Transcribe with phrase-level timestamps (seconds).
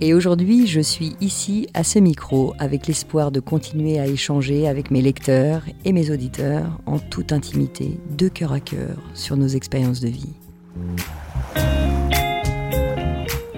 [0.00, 4.90] Et aujourd'hui, je suis ici à ce micro avec l'espoir de continuer à échanger avec
[4.90, 10.00] mes lecteurs et mes auditeurs en toute intimité, de cœur à cœur, sur nos expériences
[10.00, 10.34] de vie.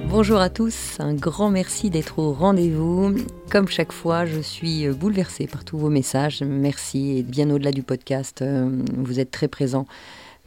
[0.08, 3.14] Bonjour à tous, un grand merci d'être au rendez-vous.
[3.50, 6.42] Comme chaque fois, je suis bouleversée par tous vos messages.
[6.42, 9.86] Merci et bien au-delà du podcast, euh, vous êtes très présents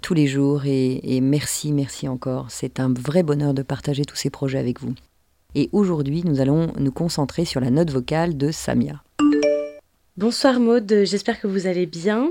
[0.02, 2.46] tous les jours et, et merci, merci encore.
[2.50, 4.94] C'est un vrai bonheur de partager tous ces projets avec vous.
[5.56, 9.04] Et aujourd'hui, nous allons nous concentrer sur la note vocale de Samia.
[10.16, 12.30] Bonsoir Maude, j'espère que vous allez bien.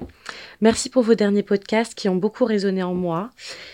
[0.60, 3.30] Merci pour vos derniers podcasts qui ont beaucoup résonné en moi.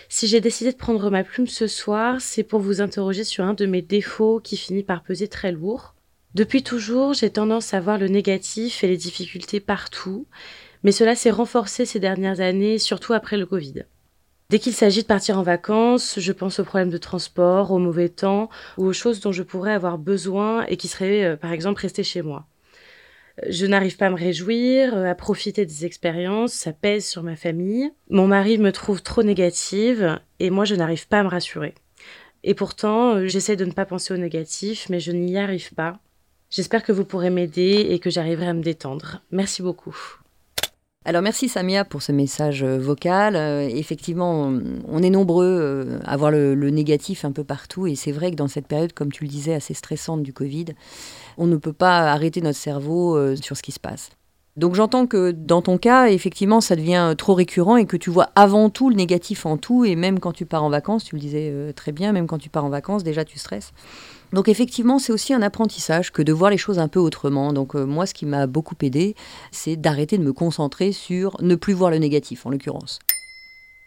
[0.09, 3.53] Si j'ai décidé de prendre ma plume ce soir, c'est pour vous interroger sur un
[3.53, 5.93] de mes défauts qui finit par peser très lourd.
[6.33, 10.25] Depuis toujours, j'ai tendance à voir le négatif et les difficultés partout,
[10.83, 13.83] mais cela s'est renforcé ces dernières années, surtout après le Covid.
[14.49, 18.09] Dès qu'il s'agit de partir en vacances, je pense aux problèmes de transport, au mauvais
[18.09, 21.81] temps ou aux choses dont je pourrais avoir besoin et qui seraient euh, par exemple
[21.81, 22.45] rester chez moi.
[23.49, 27.35] Je n'arrive pas à me réjouir, euh, à profiter des expériences, ça pèse sur ma
[27.35, 27.91] famille.
[28.09, 31.73] Mon mari me trouve trop négative et moi je n'arrive pas à me rassurer.
[32.43, 35.99] Et pourtant, euh, j'essaie de ne pas penser au négatif, mais je n'y arrive pas.
[36.51, 39.23] J'espère que vous pourrez m'aider et que j'arriverai à me détendre.
[39.31, 39.97] Merci beaucoup.
[41.07, 43.35] Alors merci Samia pour ce message euh, vocal.
[43.35, 44.51] Euh, effectivement,
[44.87, 48.35] on est nombreux euh, à voir le, négatif un peu partout et c'est vrai que
[48.35, 50.65] dans cette période, comme tu le disais, assez stressante du Covid,
[51.37, 54.09] on ne peut pas arrêter notre cerveau sur ce qui se passe.
[54.57, 58.29] Donc j'entends que dans ton cas, effectivement, ça devient trop récurrent et que tu vois
[58.35, 61.21] avant tout le négatif en tout et même quand tu pars en vacances, tu le
[61.21, 63.73] disais très bien, même quand tu pars en vacances, déjà tu stresses.
[64.35, 67.53] Donc effectivement, c'est aussi un apprentissage que de voir les choses un peu autrement.
[67.53, 69.15] Donc euh, moi, ce qui m'a beaucoup aidé,
[69.51, 72.99] c'est d'arrêter de me concentrer sur ne plus voir le négatif, en l'occurrence.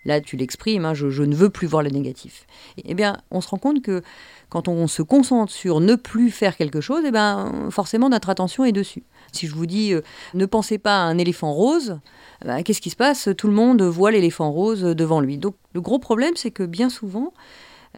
[0.07, 2.47] Là, tu l'exprimes, hein, je, ne veux plus voir le négatif.
[2.83, 4.01] Eh bien, on se rend compte que
[4.49, 8.65] quand on se concentre sur ne plus faire quelque chose, eh bien, forcément, notre attention
[8.65, 9.03] est dessus.
[9.33, 10.01] Si je vous dis euh,
[10.33, 11.99] ne pensez pas à un éléphant rose,
[12.43, 13.29] bah, qu'est-ce qui se passe?
[13.37, 15.37] Tout le monde voit l'éléphant rose devant lui.
[15.37, 17.35] Donc, le gros problème, c'est que bien souvent,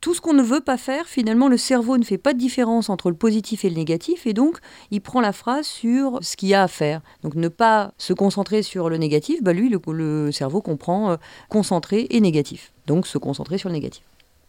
[0.01, 2.89] tout ce qu'on ne veut pas faire, finalement, le cerveau ne fait pas de différence
[2.89, 4.59] entre le positif et le négatif, et donc
[4.91, 7.01] il prend la phrase sur ce qu'il y a à faire.
[7.23, 11.17] Donc ne pas se concentrer sur le négatif, bah lui, le, cerveau comprend euh,
[11.49, 12.73] concentrer et négatif.
[12.87, 14.03] Donc se concentrer sur le négatif.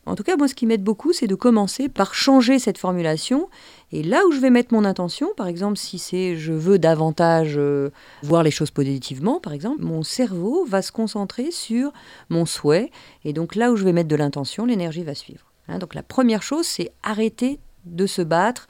[0.07, 3.49] En tout cas, moi, ce qui m'aide beaucoup, c'est de commencer par changer cette formulation.
[3.91, 7.53] Et là où je vais mettre mon intention, par exemple, si c'est je veux davantage
[7.57, 7.91] euh,
[8.23, 11.93] voir les choses positivement, par exemple, mon cerveau va se concentrer sur
[12.29, 12.89] mon souhait.
[13.25, 15.51] Et donc là où je vais mettre de l'intention, l'énergie va suivre.
[15.67, 18.67] Hein, donc la première chose, c'est arrêter de se battre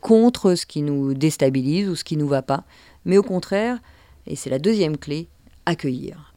[0.00, 2.64] contre ce qui nous déstabilise ou ce qui nous va pas.
[3.04, 3.78] Mais au contraire,
[4.26, 5.28] et c'est la deuxième clé,
[5.66, 6.34] accueillir.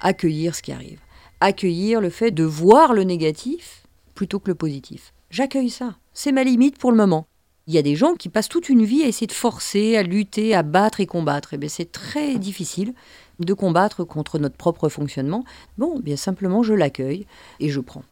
[0.00, 1.03] Accueillir ce qui arrive
[1.40, 3.84] accueillir le fait de voir le négatif
[4.14, 5.12] plutôt que le positif.
[5.30, 5.96] J'accueille ça.
[6.12, 7.26] C'est ma limite pour le moment.
[7.66, 10.02] Il y a des gens qui passent toute une vie à essayer de forcer, à
[10.02, 11.54] lutter, à battre et combattre.
[11.54, 12.92] Et eh c'est très difficile
[13.40, 15.44] de combattre contre notre propre fonctionnement.
[15.78, 17.26] Bon, bien simplement je l'accueille
[17.60, 18.04] et je prends.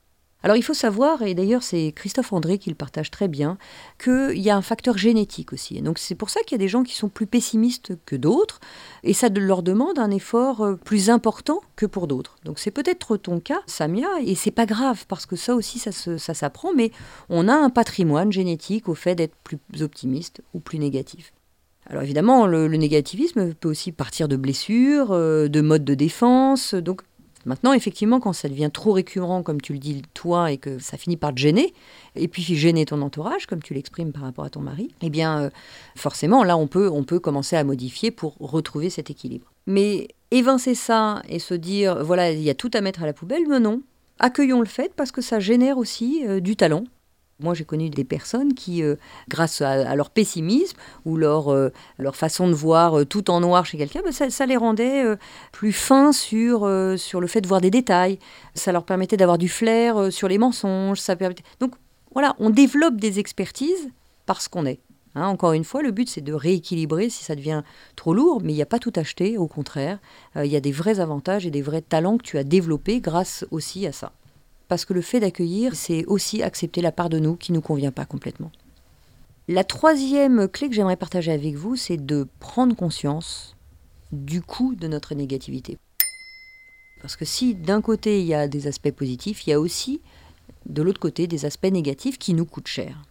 [0.42, 3.58] Alors il faut savoir, et d'ailleurs c'est Christophe André qui le partage très bien,
[4.02, 5.80] qu'il y a un facteur génétique aussi.
[5.82, 8.60] donc c'est pour ça qu'il y a des gens qui sont plus pessimistes que d'autres,
[9.04, 12.36] et ça leur demande un effort euh, plus important que pour d'autres.
[12.44, 16.34] Donc c'est peut-être ton cas, Samia, et c'est pas grave, parce que ça aussi ça,
[16.34, 16.90] s'apprend, mais
[17.28, 21.32] on a un patrimoine génétique au fait d'être plus optimiste ou plus négatif.
[21.86, 26.74] Alors évidemment, le, négativisme peut aussi partir de blessures, euh, de modes de défense.
[26.74, 27.02] Donc
[27.44, 30.96] Maintenant, effectivement, quand ça devient trop récurrent, comme tu le dis toi, et que ça
[30.96, 31.74] finit par te gêner,
[32.16, 35.42] et puis gêner ton entourage, comme tu l'exprimes par rapport à ton mari, eh bien,
[35.42, 35.50] euh,
[35.96, 39.52] forcément, là, on peut, on peut commencer à modifier pour retrouver cet équilibre.
[39.66, 43.12] Mais évincer ça et se dire, voilà, il y a tout à mettre à la
[43.12, 43.82] poubelle, mais non.
[44.18, 46.84] Accueillons le fait parce que ça génère aussi euh, du talent,
[47.42, 48.96] moi, j'ai connu des personnes qui, euh,
[49.28, 53.66] grâce à, leur pessimisme ou leur, euh, leur façon de voir euh, tout en noir
[53.66, 55.04] chez quelqu'un, bah, ça, les rendait
[55.52, 58.18] plus fins sur, sur le fait de voir des détails.
[58.54, 60.98] Ça leur permettait d'avoir du flair sur les mensonges.
[60.98, 61.14] Ça
[61.60, 61.74] Donc
[62.12, 63.90] voilà, on développe des expertises
[64.26, 64.80] parce qu'on est.
[65.14, 67.62] Hein, encore une fois, le but c'est de rééquilibrer si ça devient
[67.96, 69.98] trop lourd, mais il n'y a pas tout acheté, au contraire,
[70.36, 73.44] il y a des vrais avantages et des vrais talents que tu as développés grâce
[73.50, 74.12] aussi à ça.
[74.72, 77.60] Parce que le fait d'accueillir, c'est aussi accepter la part de nous qui ne nous
[77.60, 78.50] convient pas complètement.
[79.46, 83.54] La troisième clé que j'aimerais partager avec vous, c'est de prendre conscience
[84.12, 85.76] du coût de notre négativité.
[87.02, 90.00] Parce que si d'un côté il y a des aspects positifs, il y a aussi
[90.64, 93.02] de l'autre côté des aspects négatifs qui nous coûtent cher.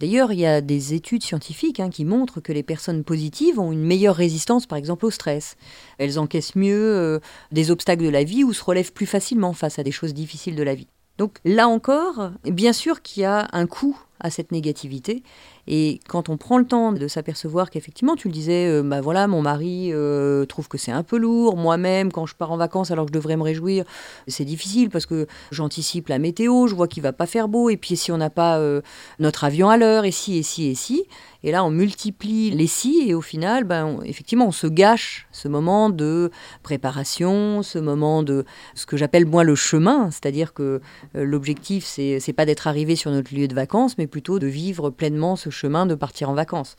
[0.00, 3.72] D'ailleurs, il y a des études scientifiques hein, qui montrent que les personnes positives ont
[3.72, 5.56] une meilleure résistance, par exemple, au stress.
[5.98, 7.20] Elles encaissent mieux euh,
[7.52, 10.56] des obstacles de la vie ou se relèvent plus facilement face à des choses difficiles
[10.56, 10.88] de la vie.
[11.18, 15.22] Donc là encore, bien sûr qu'il y a un coût à cette négativité.
[15.66, 19.26] Et quand on prend le temps de s'apercevoir qu'effectivement, tu le disais, euh, bah voilà,
[19.26, 22.90] mon mari euh, trouve que c'est un peu lourd, moi-même, quand je pars en vacances
[22.90, 23.84] alors que je devrais me réjouir,
[24.28, 27.76] c'est difficile parce que j'anticipe la météo, je vois qu'il va pas faire beau, et
[27.76, 28.82] puis si on n'a pas euh,
[29.18, 31.04] notre avion à l'heure, et si, et si, et si,
[31.44, 35.46] et là, on multiplie les si et au final, ben, effectivement, on se gâche ce
[35.46, 36.30] moment de
[36.62, 40.80] préparation, ce moment de ce que j'appelle moi le chemin, c'est-à-dire que
[41.14, 44.88] euh, l'objectif, c'est, pas d'être arrivé sur notre lieu de vacances, mais plutôt de vivre
[44.88, 46.76] pleinement ce chemin de partir en vacances.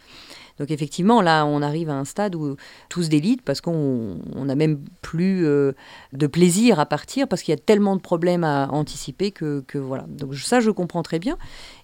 [0.60, 2.56] Donc effectivement, là, on arrive à un stade où
[2.90, 5.74] tout se délite parce qu'on n'a même plus euh,
[6.14, 10.06] de plaisir à partir parce qu'il y a tellement de problèmes à anticiper que, voilà.
[10.08, 11.38] Donc ça, je comprends très bien.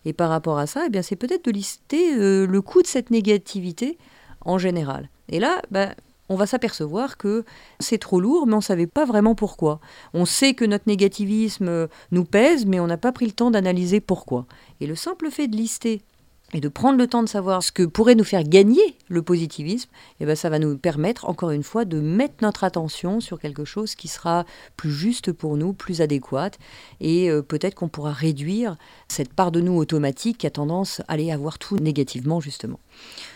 [0.05, 2.87] Et par rapport à ça, eh bien, c'est peut-être de lister euh, le coût de
[2.87, 3.97] cette négativité
[4.45, 5.09] en général.
[5.27, 5.89] Et là, bah,
[6.29, 7.43] on va s'apercevoir que
[7.79, 9.81] c'est trop lourd, mais on ne savait pas vraiment pourquoi.
[10.13, 13.99] On sait que notre négativisme nous pèse, mais on n'a pas pris le temps d'analyser
[13.99, 14.45] pourquoi.
[14.79, 16.01] Et le simple fait de lister
[16.53, 19.89] et de prendre le temps de savoir ce que pourrait nous faire gagner le positivisme,
[20.19, 23.39] et eh ben ça va nous permettre, encore une fois, de mettre notre attention sur
[23.39, 24.45] quelque chose qui sera
[24.75, 26.59] plus juste pour nous, plus adéquate,
[26.99, 28.75] et euh, peut-être qu'on pourra réduire
[29.07, 32.79] cette part de nous automatique qui a tendance à aller avoir tout négativement, justement.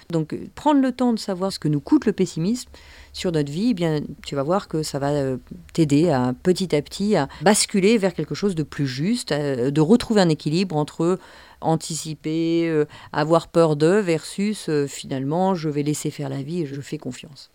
[0.09, 2.69] Donc, euh, prendre le temps de savoir ce que nous coûte le pessimisme
[3.13, 5.37] sur notre vie, eh bien, tu vas voir que ça va euh,
[5.73, 10.21] t'aider à petit à petit à basculer vers quelque chose de plus juste, de retrouver
[10.21, 11.17] un équilibre entre
[11.65, 16.65] anticiper, euh, avoir peur d'eux, versus euh, finalement je vais laisser faire la vie et
[16.65, 17.51] je fais confiance.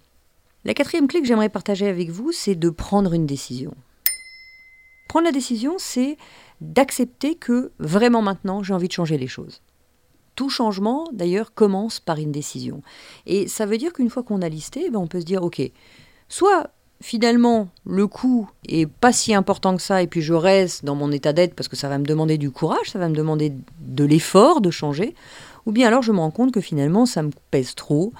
[0.64, 3.74] La quatrième clé que j'aimerais partager avec vous, c'est de prendre une décision.
[5.08, 6.16] Prendre la décision, c'est
[6.60, 9.62] d'accepter que vraiment maintenant j'ai envie de changer les choses.
[10.36, 12.82] Tout changement, d'ailleurs, commence par une décision.
[13.26, 15.60] Et ça veut dire qu'une fois qu'on a listé, ben, on peut se dire, OK,
[16.28, 16.70] soit
[17.00, 21.10] finalement, le coût est pas si important que ça, et puis je reste dans mon
[21.12, 24.04] état d'être parce que ça va me demander du courage, ça va me demander de
[24.04, 25.14] l'effort de changer,
[25.66, 28.12] ou bien alors je me rends compte que finalement ça me pèse trop,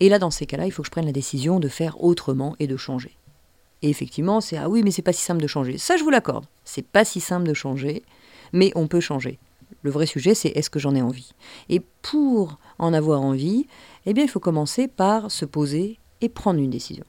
[0.00, 2.56] et là dans ces cas-là, il faut que je prenne la décision de faire autrement
[2.58, 3.16] et de changer.
[3.82, 5.78] Et effectivement, c'est ah oui, mais c'est pas si simple de changer.
[5.78, 8.02] Ça, je vous l'accorde, c'est pas si simple de changer,
[8.52, 9.38] mais on peut changer.
[9.82, 11.32] Le vrai sujet, c'est est-ce que j'en ai envie?
[11.68, 13.66] Et pour en avoir envie,
[14.06, 17.04] eh bien, il faut commencer par se poser et prendre une décision.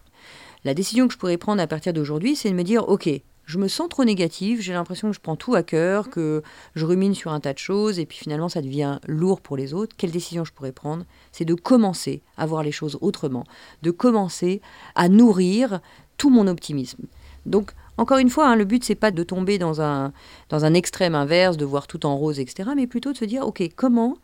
[0.65, 3.07] La décision que je pourrais prendre à partir d'aujourd'hui, c'est de me dire, OK,
[3.45, 6.41] je me sens trop négative, j'ai l'impression que je prends tout à cœur, que
[6.73, 9.75] je rumine sur un tas de choses, et puis finalement ça devient lourd pour les
[9.75, 9.95] autres.
[9.95, 11.05] Quelle décision je pourrais prendre?
[11.31, 13.43] C'est de commencer à voir les choses autrement,
[13.83, 14.59] de commencer
[14.95, 15.81] à nourrir
[16.17, 17.03] tout mon optimisme.
[17.45, 20.13] Donc, encore une fois, hein, le but, c'est pas de tomber dans un,
[20.49, 23.45] dans un extrême inverse, de voir tout en rose, etc., mais plutôt de se dire,
[23.45, 24.17] OK, comment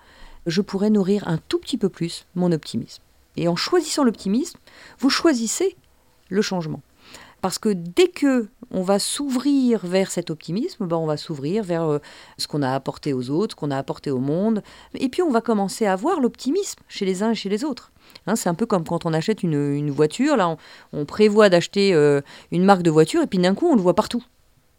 [0.47, 3.03] je pourrais nourrir un tout petit peu plus mon optimisme?
[3.37, 4.57] Et en choisissant l'optimisme,
[4.97, 5.75] vous choisissez
[6.31, 6.81] le changement.
[7.41, 11.83] Parce que dès que on va s'ouvrir vers cet optimisme, ben on va s'ouvrir vers
[11.83, 11.99] euh,
[12.37, 15.31] ce qu'on a apporté aux autres, ce qu'on a apporté au monde, et puis on
[15.31, 17.91] va commencer à voir l'optimisme chez les uns et chez les autres.
[18.27, 20.55] Hein, c'est un peu comme quand on achète une, voiture, là
[20.93, 22.21] on, prévoit d'acheter euh,
[22.51, 24.23] une marque de voiture, et puis d'un coup on le voit partout.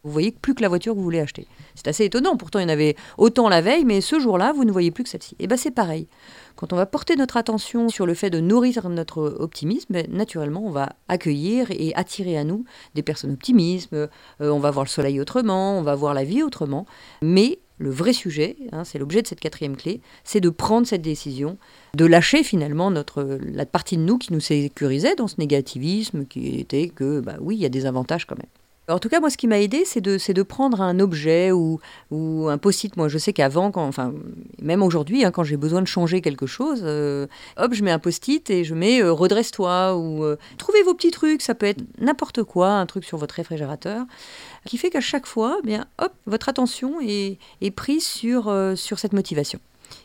[0.03, 1.47] Vous voyez plus que la voiture que vous voulez acheter.
[1.75, 4.65] C'est assez étonnant, pourtant il y en avait autant la veille, mais ce jour-là, vous
[4.65, 5.35] ne voyez plus que celle-ci.
[5.39, 6.07] Et bien c'est pareil.
[6.55, 10.63] Quand on va porter notre attention sur le fait de nourrir notre optimisme, ben, naturellement,
[10.65, 13.93] on va accueillir et attirer à nous des personnes optimistes.
[13.93, 14.07] Euh,
[14.39, 16.85] on va voir le soleil autrement, on va voir la vie autrement.
[17.21, 21.01] Mais le vrai sujet, hein, c'est l'objet de cette quatrième clé, c'est de prendre cette
[21.01, 21.57] décision,
[21.95, 26.59] de lâcher finalement notre, la partie de nous qui nous sécurisait dans ce négativisme, qui
[26.59, 28.62] était que, bah oui, il y a des avantages quand même.
[28.89, 31.79] En tout cas, moi, ce qui m'a aidé, c'est de, prendre un objet ou,
[32.11, 32.97] un post-it.
[32.97, 34.13] Moi, je sais qu'avant, enfin,
[34.61, 37.99] même aujourd'hui, hein, quand j'ai besoin de changer quelque chose, euh, hop, je mets un
[37.99, 41.41] post-it et je mets euh, redresse-toi ou euh, trouvez vos petits trucs.
[41.41, 44.05] Ça peut être n'importe quoi, un truc sur votre réfrigérateur,
[44.65, 47.37] qui fait qu'à chaque fois, eh bien, hop, votre attention est,
[47.75, 49.59] prise sur cette motivation.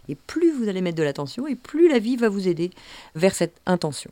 [0.08, 2.70] Et plus vous allez mettre de l'attention, et plus la vie va vous aider
[3.16, 4.10] vers cette intention.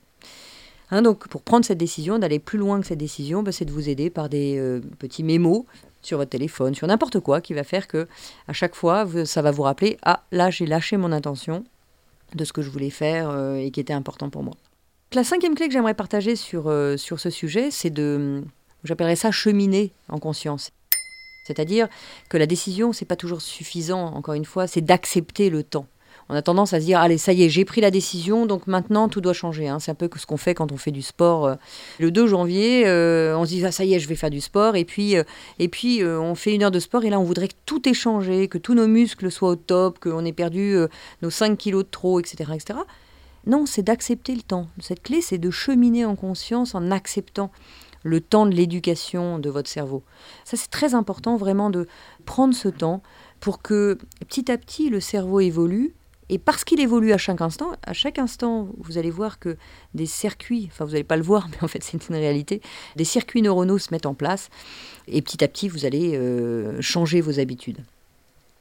[0.90, 3.72] Hein, donc pour prendre cette décision, d'aller plus loin que cette décision, bah, c'est de
[3.72, 5.64] vous aider par des euh, petits mémos
[6.02, 8.06] sur votre téléphone, sur n'importe quoi, qui va faire que
[8.46, 11.64] à chaque fois, ça va vous rappeler ah là j'ai lâché mon intention,
[12.34, 14.54] de ce que je voulais faire et qui était important pour moi.
[15.12, 18.44] La cinquième clé que j'aimerais partager sur, sur ce sujet, c'est de,
[18.84, 20.70] j'appellerais ça cheminer en conscience.
[21.46, 21.88] C'est-à-dire
[22.28, 25.86] que la décision, c'est pas toujours suffisant, encore une fois, c'est d'accepter le temps
[26.28, 28.66] on a tendance à se dire allez ça y est j'ai pris la décision donc
[28.66, 29.78] maintenant tout doit changer hein.
[29.78, 31.54] c'est un peu ce qu'on fait quand on fait du sport euh.
[31.98, 34.40] le 2 janvier euh, on se dit ah, ça y est je vais faire du
[34.40, 35.24] sport et puis euh,
[35.58, 37.94] et puis on fait une heure de sport et là on voudrait que tout ait
[37.94, 40.76] changé que tous nos muscles soient au top qu'on ait perdu
[41.22, 42.80] nos 5 kilos de trop etc etc
[43.46, 47.50] non c'est d'accepter le temps cette clé c'est de cheminer en conscience en acceptant
[48.02, 50.04] le temps de l'éducation de votre cerveau.
[50.44, 51.88] Ça, c'est très important vraiment de
[52.24, 53.02] prendre ce temps
[53.40, 55.92] pour que petit à petit le cerveau évolue
[56.28, 59.56] et parce qu'il évolue à chaque instant, à chaque instant, vous allez voir que
[59.94, 62.60] des circuits, enfin vous n'allez pas le voir, mais en fait c'est une réalité,
[62.96, 64.48] des circuits neuronaux se mettent en place
[65.08, 67.82] et petit à petit vous allez euh, changer vos habitudes.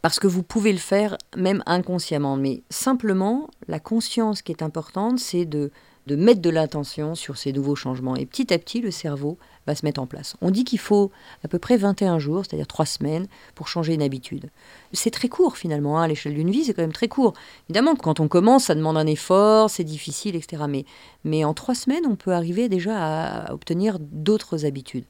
[0.02, 5.18] Parce que vous pouvez le faire même inconsciemment, mais simplement la conscience qui est importante,
[5.18, 5.72] c'est de
[6.08, 8.16] de mettre de l'attention sur ces nouveaux changements.
[8.16, 10.36] Et petit à petit, le cerveau va se mettre en place.
[10.42, 11.12] On dit qu'il faut
[11.44, 14.50] à peu près 21 jours, c'est-à-dire 3 semaines, pour changer une habitude.
[14.94, 17.34] C'est très court finalement, hein, à l'échelle d'une vie, c'est quand même très court.
[17.70, 20.64] Évidemment, quand on commence, ça demande un effort, c'est difficile, etc.
[20.70, 20.86] Mais,
[21.24, 25.06] mais en 3 semaines, on peut arriver déjà à obtenir d'autres habitudes.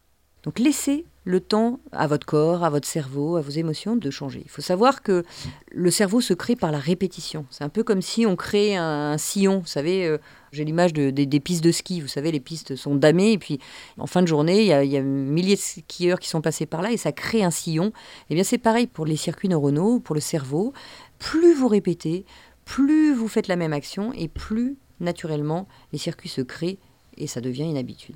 [0.45, 4.43] Donc laissez le temps à votre corps, à votre cerveau, à vos émotions de changer.
[4.45, 5.23] Il faut savoir que
[5.71, 7.47] le cerveau se crée par la répétition.
[7.49, 9.59] C'est un peu comme si on crée un, sillon.
[9.59, 10.19] Vous savez, euh,
[10.51, 11.99] j'ai l'image de, des pistes de ski.
[11.99, 13.59] Vous savez, les pistes sont damées et puis
[13.97, 16.41] en fin de journée, il y, a, il y a milliers de skieurs qui sont
[16.41, 17.91] passés par là et ça crée un sillon.
[18.29, 20.73] Eh bien, c'est pareil pour les circuits neuronaux, pour le cerveau.
[21.17, 22.23] Plus vous répétez,
[22.65, 26.77] plus vous faites la même action et plus naturellement les circuits se créent
[27.17, 28.15] et ça devient une habitude.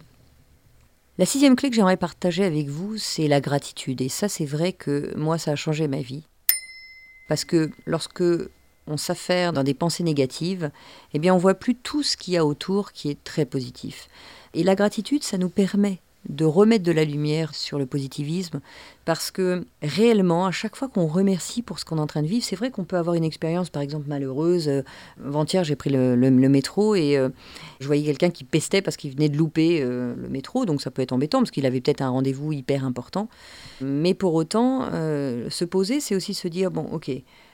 [1.19, 3.99] La sixième clé que j'aimerais partager avec vous, c'est la gratitude.
[3.99, 6.23] Et ça, c'est vrai que moi, ça a changé ma vie.
[7.27, 8.23] Parce que lorsque
[8.87, 10.71] on s'affaire dans des pensées négatives,
[11.13, 14.07] eh bien, on voit plus tout ce qu'il y a autour qui est très positif.
[14.53, 18.59] Et la gratitude, ça nous permet de remettre de la lumière sur le positivisme,
[19.05, 22.27] parce que réellement, à chaque fois qu'on remercie pour ce qu'on est en train de
[22.27, 24.67] vivre, c'est vrai qu'on peut avoir une expérience, par exemple, malheureuse.
[24.67, 24.81] Euh,
[25.25, 27.29] avant-hier, j'ai pris le, métro et euh,
[27.79, 30.91] je voyais quelqu'un qui pestait parce qu'il venait de louper euh, le métro, donc ça
[30.91, 33.29] peut être embêtant, parce qu'il avait peut-être un rendez-vous hyper important.
[33.81, 37.09] Mais pour autant, se poser, c'est aussi se dire, bon, ok,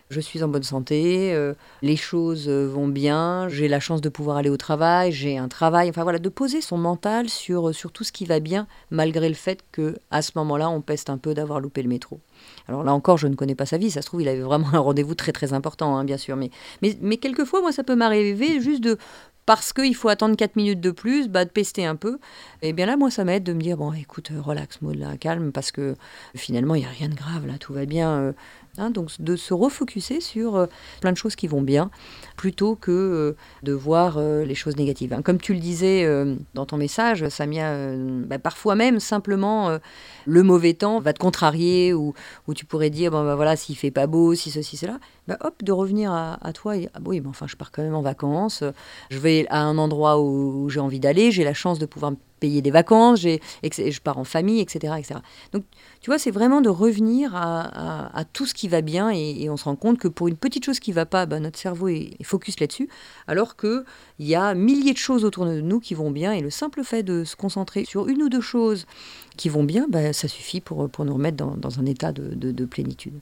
[0.10, 4.10] je suis en bonne santé, euh, les choses euh, vont bien, j'ai la chance de
[4.10, 7.74] pouvoir aller au travail, j'ai un travail, enfin voilà, de poser son mental sur, euh,
[7.74, 11.10] sur tout ce qui va bien, malgré le fait que à ce moment-là, on peste
[11.10, 12.20] un peu d'avoir loupé le métro.
[12.68, 14.68] Alors là encore, je ne connais pas sa vie, ça se trouve, il avait vraiment
[14.74, 16.52] un rendez-vous très très important, hein, bien sûr, mais,
[16.84, 18.98] mais, mais quelquefois, moi, ça peut m'arriver juste de
[19.46, 22.20] parce qu'il faut attendre 4 minutes de plus, bah, de pester un peu.
[22.62, 25.72] Et bien là, moi, ça m'aide de me dire, écoute, relax, Maud, là, calme, parce
[25.72, 25.96] que
[26.36, 28.34] finalement, il n'y a rien de grave, là, tout va bien.
[28.78, 30.66] Hein, donc de se refocuser sur euh,
[31.00, 31.90] plein de choses qui vont bien,
[32.36, 35.14] plutôt que euh, de voir euh, les choses négatives.
[35.14, 35.22] Hein.
[35.22, 36.06] Comme tu le disais
[36.54, 39.78] dans ton message, Samia, bah, parfois même simplement
[40.26, 42.14] le mauvais temps va te contrarier ou,
[42.48, 45.38] ou tu pourrais dire, bon, bah, voilà, s'il fait pas beau, si ceci, cela, bah,
[45.42, 48.02] hop, de revenir à, toi et ah, oui, mais enfin, je pars quand même en
[48.02, 48.64] vacances,
[49.10, 52.62] je vais à un endroit où, j'ai envie d'aller, j'ai la chance de pouvoir payer
[52.62, 54.94] des vacances, je pars en famille, etc.
[55.00, 55.20] etc.
[55.52, 55.64] Donc,
[56.02, 59.64] tu vois, c'est vraiment de revenir à, tout ce qui va bien et, on se
[59.64, 62.60] rend compte que pour une petite chose qui va pas, bah, notre cerveau est, focus
[62.60, 62.90] là-dessus,
[63.28, 63.84] alors qu'il
[64.20, 67.04] y a milliers de choses autour de nous qui vont bien et le simple fait
[67.04, 68.86] de se concentrer sur une ou deux choses
[69.38, 73.20] qui vont bien, bah, ça suffit pour, pour nous remettre dans, un état de, plénitude.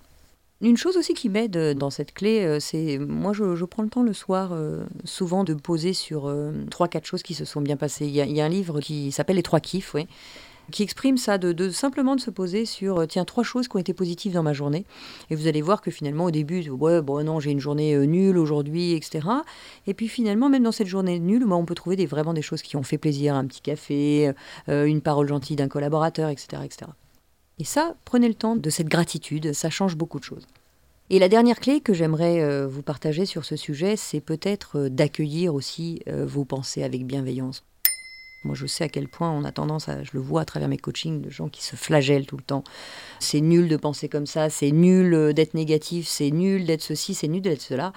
[0.63, 4.01] Une chose aussi qui m'aide dans cette clé, euh, c'est moi je, prends le temps
[4.01, 7.77] le soir euh, souvent de poser sur euh, trois quatre choses qui se sont bien
[7.77, 8.05] passées.
[8.05, 9.95] Il y a, un livre qui s'appelle Les trois kiffs,
[10.71, 13.79] qui exprime ça, de, simplement de se poser sur, euh, tiens, trois choses qui ont
[13.79, 14.85] été positives dans ma journée.
[15.29, 18.37] Et vous allez voir que finalement, au début, bon, non, j'ai une journée euh, nulle
[18.37, 19.27] aujourd'hui, etc.
[19.87, 22.61] Et puis finalement, même dans cette journée nulle, moi, on peut trouver vraiment des choses
[22.61, 24.31] qui ont fait plaisir, un petit café,
[24.69, 26.91] euh, une parole gentille d'un collaborateur, etc., etc.
[27.59, 30.47] Et ça, prenez le temps de cette gratitude, ça change beaucoup de choses.
[31.09, 36.01] Et la dernière clé que j'aimerais vous partager sur ce sujet, c'est peut-être d'accueillir aussi
[36.07, 37.63] vos pensées avec bienveillance.
[38.43, 40.67] Moi, je sais à quel point on a tendance à, je le vois à travers
[40.67, 42.63] mes coachings, de gens qui se flagellent tout le temps.
[43.19, 47.13] C'est nul de penser comme ça, c'est nul euh, d'être négatif, c'est nul d'être ceci,
[47.13, 47.93] c'est nul d'être cela.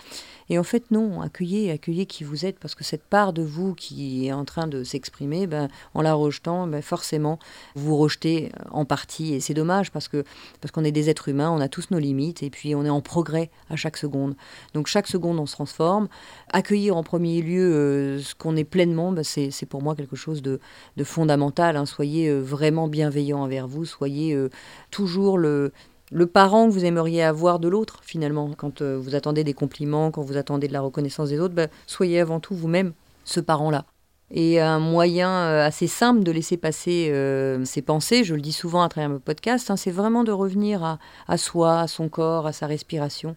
[0.48, 3.74] Et en fait, non, accueillez, accueillez qui vous êtes, parce que cette part de vous
[3.74, 7.38] qui est en train de s'exprimer, ben, en la rejetant, ben, forcément,
[7.74, 9.34] vous rejetez en partie.
[9.34, 10.24] Et c'est dommage, parce que
[10.60, 12.90] parce qu'on est des êtres humains, on a tous nos limites, et puis on est
[12.90, 14.36] en progrès à chaque seconde.
[14.74, 16.08] Donc chaque seconde, on se transforme.
[16.52, 20.35] Accueillir en premier lieu euh, ce qu'on est pleinement, ben, c'est pour moi quelque chose
[20.42, 20.60] de,
[21.04, 21.76] fondamental.
[21.76, 21.86] Hein.
[21.86, 24.50] Soyez euh, vraiment bienveillant envers vous, soyez euh,
[24.90, 25.72] toujours le
[26.12, 28.52] le parent que vous aimeriez avoir de l'autre, finalement.
[28.56, 31.66] Quand euh, vous attendez des compliments, quand vous attendez de la reconnaissance des autres, bah,
[31.86, 32.92] soyez avant tout vous-même
[33.24, 33.84] ce parent-là.
[34.32, 38.52] Et un moyen euh, assez simple de laisser passer euh, ses pensées, je le dis
[38.52, 42.08] souvent à travers mon podcast, hein, c'est vraiment de revenir à, à, soi, à son
[42.08, 43.36] corps, à sa respiration,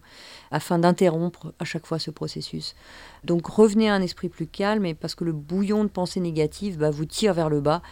[0.50, 2.74] afin d'interrompre à chaque fois ce processus.
[3.22, 6.78] Donc revenez à un esprit plus calme, et parce que le bouillon de pensées négatives
[6.78, 7.82] bah, vous tire vers le bas.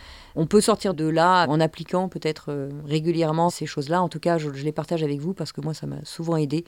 [0.40, 4.00] On peut sortir de là en appliquant peut-être euh, régulièrement ces choses-là.
[4.00, 6.64] En tout cas, je, les partage avec vous parce que moi, ça m'a souvent aidé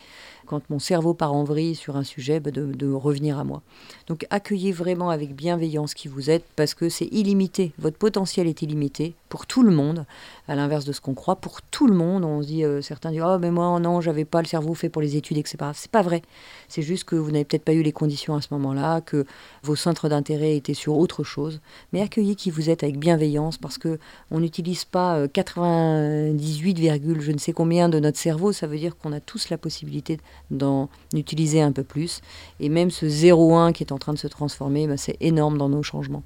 [0.46, 3.62] quand mon cerveau part en vrille sur un sujet, bah, de, revenir à moi.
[4.08, 7.72] Donc accueillez vraiment avec bienveillance qui vous êtes parce que c'est illimité.
[7.78, 10.04] Votre potentiel est illimité pour tout le monde,
[10.48, 11.36] à l'inverse de ce qu'on croit.
[11.36, 14.42] Pour tout le monde, on dit, euh, certains disent, oh mais moi non, j'avais pas
[14.42, 15.56] le cerveau fait pour les études, etc.
[15.72, 16.20] C'est pas vrai.
[16.68, 19.24] C'est juste que vous n'avez peut-être pas eu les conditions à ce moment-là, que
[19.62, 21.60] vos centres d'intérêt étaient sur autre chose.
[21.92, 24.00] Mais accueillez qui vous êtes avec bienveillance parce que
[24.32, 28.50] on n'utilise pas 98, euh, je ne sais combien de notre cerveau.
[28.52, 30.18] Ça veut dire qu'on a tous la possibilité
[30.50, 32.20] d'en utiliser un peu plus.
[32.58, 35.68] Et même ce 0,1 qui est en train de se transformer, ben, c'est énorme dans
[35.68, 36.24] nos changements.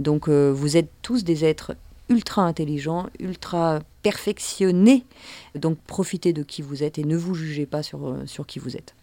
[0.00, 1.76] Donc euh, vous êtes tous des êtres
[2.10, 5.04] ultra intelligents, ultra perfectionnés.
[5.54, 8.76] Donc profitez de qui vous êtes et ne vous jugez pas sur, euh, qui vous
[8.76, 8.94] êtes.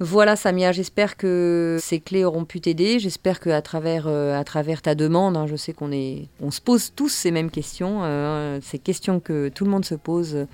[0.00, 2.98] Voilà Samia, j'espère que ces clés auront pu t'aider.
[2.98, 6.60] J'espère qu'à travers, euh, à travers ta demande, hein, je sais qu'on est, on se
[6.60, 8.00] pose tous ces mêmes questions.
[8.02, 10.46] Euh, ces questions que tout le monde se pose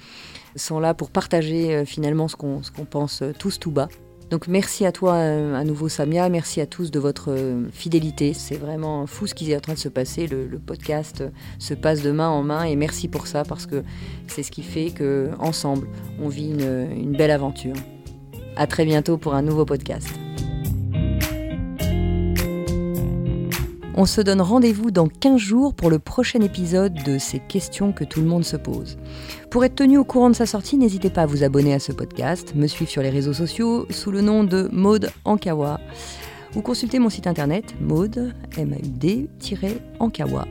[0.57, 3.89] sont là pour partager finalement ce qu'on pense tous tout bas.
[4.31, 7.35] Donc merci à toi à nouveau Samia, merci à tous de votre
[7.73, 8.35] fidélité.
[8.35, 10.27] C'est vraiment fou ce qui est en train de se passer.
[10.27, 11.25] Le, le, podcast
[11.59, 13.83] se passe de main en main et merci pour ça parce que
[14.27, 15.89] c'est ce qui fait que ensemble
[16.21, 17.77] on vit une, une belle aventure.
[18.57, 20.09] À très bientôt pour un nouveau podcast.
[24.01, 28.05] On se donne rendez-vous dans 15 jours pour le prochain épisode de ces questions que
[28.05, 28.97] tout le monde se pose.
[29.51, 31.91] Pour être tenu au courant de sa sortie, n'hésitez pas à vous abonner à ce
[31.91, 35.81] podcast, me suivre sur les réseaux sociaux sous le nom de Maude Ankawa
[36.55, 39.29] ou consulter mon site internet maude, m a u d
[39.99, 40.47] ankawa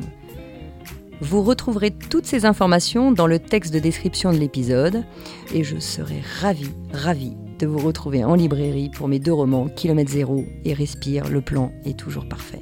[1.22, 5.04] Vous retrouverez toutes ces informations dans le texte de description de l'épisode
[5.54, 10.12] et je serai ravie, ravie de vous retrouver en librairie pour mes deux romans Kilomètre
[10.12, 12.61] Zéro et Respire, le plan est toujours parfait.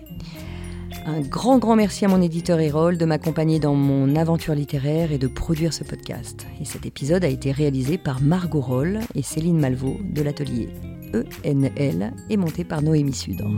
[1.09, 5.17] Un grand, grand merci à mon éditeur Erol de m'accompagner dans mon aventure littéraire et
[5.17, 6.45] de produire ce podcast.
[6.61, 10.69] Et cet épisode a été réalisé par Margot Roll et Céline Malvaux de l'atelier
[11.43, 13.49] ENL et monté par Noémie Sudre.